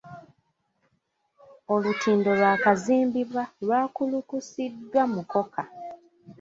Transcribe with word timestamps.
Olutindo 1.73 2.29
lwakazimbibwa 2.39 3.43
lwakulukisiddwa 3.65 5.03
mukokka. 5.13 5.63